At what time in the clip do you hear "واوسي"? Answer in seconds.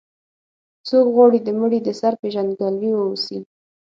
2.95-3.39